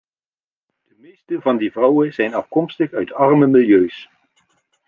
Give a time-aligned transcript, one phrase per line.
[0.85, 4.09] De meesten van die vrouwen zijn afkomstig uit arme milieus.